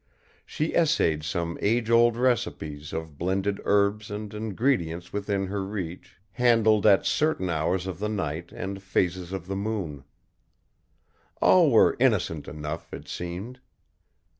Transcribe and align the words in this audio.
She 0.47 0.73
essayed 0.73 1.23
some 1.23 1.59
age 1.61 1.91
old 1.91 2.17
recipes 2.17 2.91
of 2.91 3.19
blended 3.19 3.61
herbs 3.65 4.09
and 4.09 4.33
ingredients 4.33 5.13
within 5.13 5.45
her 5.45 5.63
reach, 5.63 6.17
handled 6.31 6.87
at 6.87 7.05
certain 7.05 7.51
hours 7.51 7.85
of 7.85 7.99
the 7.99 8.09
night 8.09 8.51
and 8.51 8.81
phases 8.81 9.31
of 9.31 9.45
the 9.45 9.55
moon. 9.55 10.03
All 11.39 11.69
were 11.69 11.97
innocent 11.99 12.47
enough, 12.47 12.91
it 12.91 13.07
seemed. 13.07 13.59